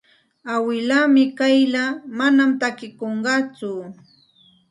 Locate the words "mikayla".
1.15-1.83